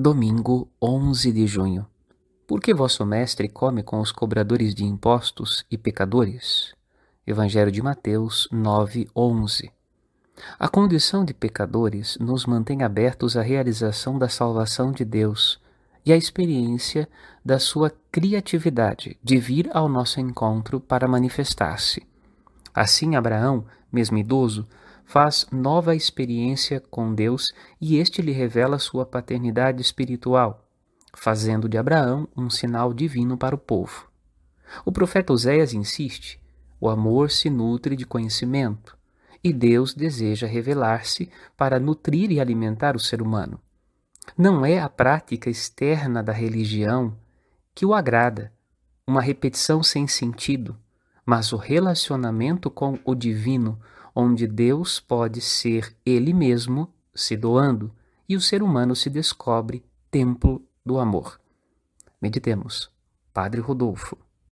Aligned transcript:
Domingo 0.00 0.68
11 0.80 1.32
de 1.32 1.44
junho. 1.48 1.84
Por 2.46 2.60
que 2.60 2.72
vosso 2.72 3.04
mestre 3.04 3.48
come 3.48 3.82
com 3.82 3.98
os 3.98 4.12
cobradores 4.12 4.72
de 4.72 4.84
impostos 4.84 5.66
e 5.68 5.76
pecadores? 5.76 6.72
Evangelho 7.26 7.72
de 7.72 7.82
Mateus 7.82 8.48
9:11. 8.52 9.72
A 10.56 10.68
condição 10.68 11.24
de 11.24 11.34
pecadores 11.34 12.16
nos 12.20 12.46
mantém 12.46 12.84
abertos 12.84 13.36
à 13.36 13.42
realização 13.42 14.20
da 14.20 14.28
salvação 14.28 14.92
de 14.92 15.04
Deus 15.04 15.60
e 16.06 16.12
à 16.12 16.16
experiência 16.16 17.08
da 17.44 17.58
sua 17.58 17.92
criatividade 18.12 19.18
de 19.20 19.36
vir 19.38 19.68
ao 19.74 19.88
nosso 19.88 20.20
encontro 20.20 20.78
para 20.78 21.08
manifestar-se. 21.08 22.06
Assim, 22.72 23.16
Abraão, 23.16 23.64
mesmo 23.90 24.16
idoso, 24.16 24.64
faz 25.08 25.46
nova 25.50 25.96
experiência 25.96 26.80
com 26.90 27.14
Deus 27.14 27.46
e 27.80 27.96
este 27.96 28.20
lhe 28.20 28.30
revela 28.30 28.78
sua 28.78 29.06
paternidade 29.06 29.80
espiritual, 29.80 30.68
fazendo 31.14 31.66
de 31.66 31.78
Abraão 31.78 32.28
um 32.36 32.50
sinal 32.50 32.92
divino 32.92 33.38
para 33.38 33.54
o 33.54 33.58
povo. 33.58 34.06
O 34.84 34.92
profeta 34.92 35.32
Oséias 35.32 35.72
insiste: 35.72 36.38
o 36.78 36.90
amor 36.90 37.30
se 37.30 37.48
nutre 37.48 37.96
de 37.96 38.04
conhecimento, 38.04 38.98
e 39.42 39.50
Deus 39.50 39.94
deseja 39.94 40.46
revelar-se 40.46 41.30
para 41.56 41.80
nutrir 41.80 42.30
e 42.30 42.38
alimentar 42.38 42.94
o 42.94 43.00
ser 43.00 43.22
humano. 43.22 43.58
Não 44.36 44.64
é 44.64 44.78
a 44.78 44.90
prática 44.90 45.48
externa 45.48 46.22
da 46.22 46.34
religião 46.34 47.16
que 47.74 47.86
o 47.86 47.94
agrada, 47.94 48.52
uma 49.06 49.22
repetição 49.22 49.82
sem 49.82 50.06
sentido, 50.06 50.76
mas 51.24 51.50
o 51.50 51.56
relacionamento 51.56 52.70
com 52.70 52.98
o 53.06 53.14
divino, 53.14 53.80
onde 54.20 54.48
Deus 54.48 54.98
pode 54.98 55.40
ser 55.40 55.96
Ele 56.04 56.34
mesmo 56.34 56.92
se 57.14 57.36
doando 57.36 57.94
e 58.28 58.34
o 58.34 58.40
ser 58.40 58.64
humano 58.64 58.96
se 58.96 59.08
descobre 59.08 59.84
templo 60.10 60.60
do 60.84 60.98
amor. 60.98 61.40
Meditemos. 62.20 62.90
Padre 63.32 63.60
Rodolfo. 63.60 64.18